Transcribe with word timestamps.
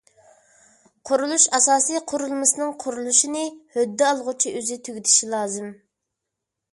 قۇرۇلۇش 1.09 1.43
ئاساسىي 1.57 1.99
قۇرۇلمىسىنىڭ 2.11 2.71
قۇرۇلۇشىنى 2.83 3.43
ھۆددە 3.75 4.07
ئالغۇچى 4.13 4.55
ئۆزى 4.57 4.79
تۈگىتىشى 4.89 5.29
لازىم. 5.35 5.69